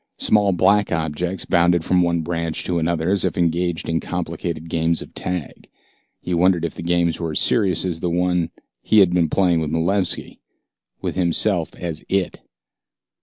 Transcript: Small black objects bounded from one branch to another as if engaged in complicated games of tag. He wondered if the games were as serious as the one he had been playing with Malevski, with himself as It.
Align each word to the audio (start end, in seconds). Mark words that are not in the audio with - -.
Small 0.17 0.51
black 0.51 0.91
objects 0.91 1.45
bounded 1.45 1.85
from 1.85 2.01
one 2.01 2.21
branch 2.21 2.63
to 2.63 2.79
another 2.79 3.11
as 3.11 3.23
if 3.23 3.37
engaged 3.37 3.87
in 3.87 3.99
complicated 3.99 4.67
games 4.67 5.03
of 5.03 5.13
tag. 5.13 5.69
He 6.19 6.33
wondered 6.33 6.65
if 6.65 6.73
the 6.73 6.81
games 6.81 7.19
were 7.19 7.33
as 7.33 7.39
serious 7.39 7.85
as 7.85 7.99
the 7.99 8.09
one 8.09 8.49
he 8.81 8.97
had 8.97 9.11
been 9.11 9.29
playing 9.29 9.59
with 9.59 9.69
Malevski, 9.69 10.39
with 11.01 11.13
himself 11.13 11.75
as 11.75 12.03
It. 12.09 12.41